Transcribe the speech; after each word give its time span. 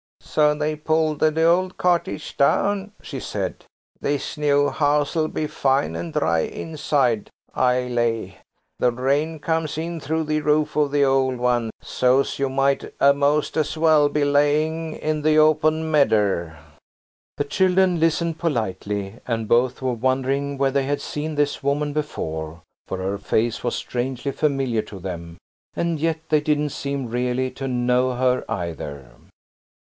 "So 0.19 0.55
they've 0.55 0.81
pulled 0.83 1.19
the 1.19 1.43
old 1.43 1.77
cottage 1.77 2.35
down," 2.37 2.93
she 3.03 3.19
said. 3.19 3.65
"This 3.99 4.37
new 4.37 4.69
house'll 4.69 5.27
be 5.27 5.45
fine 5.45 5.95
and 5.95 6.13
dry 6.13 6.39
inside, 6.39 7.29
I 7.53 7.81
lay. 7.87 8.37
The 8.79 8.91
rain 8.91 9.39
comes 9.39 9.77
in 9.77 9.99
through 9.99 10.23
the 10.23 10.39
roof 10.39 10.75
of 10.75 10.89
the 10.91 11.03
old 11.03 11.37
one 11.37 11.69
so's 11.81 12.39
you 12.39 12.49
might 12.49 12.93
a'most 12.99 13.57
as 13.57 13.77
well 13.77 14.09
be 14.09 14.23
laying 14.23 14.93
in 14.95 15.21
the 15.21 15.37
open 15.37 15.91
medder." 15.91 16.57
The 17.37 17.43
children 17.43 17.99
listened 17.99 18.39
politely, 18.39 19.15
and 19.27 19.47
both 19.49 19.81
were 19.83 19.93
wondering 19.93 20.57
where 20.57 20.71
they 20.71 20.83
had 20.85 21.01
seen 21.01 21.35
this 21.35 21.61
woman 21.61 21.93
before, 21.93 22.61
for 22.87 22.99
her 22.99 23.17
face 23.19 23.63
was 23.63 23.75
strangely 23.75 24.31
familiar 24.31 24.81
to 24.83 24.97
them, 24.99 25.37
and 25.75 25.99
yet 25.99 26.21
they 26.29 26.41
didn't 26.41 26.69
seem 26.69 27.07
really 27.07 27.51
to 27.51 27.67
know 27.67 28.13
her 28.15 28.45
either. 28.49 29.11